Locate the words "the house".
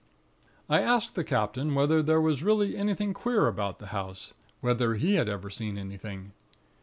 3.77-4.33